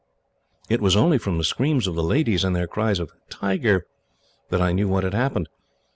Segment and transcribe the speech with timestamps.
[0.67, 3.85] It was only from the screams of the ladies, and their cries of 'Tiger!'
[4.49, 5.47] that I knew what had happened.